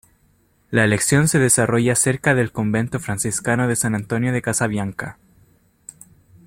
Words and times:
La 0.71 0.83
elección 0.83 1.27
se 1.27 1.37
desarrolla 1.37 1.93
cerca 1.93 2.33
del 2.33 2.51
convento 2.51 2.99
franciscano 2.99 3.67
de 3.67 3.75
San 3.75 3.93
Antonio 3.93 4.33
de 4.33 4.41
Casabianca. 4.41 5.19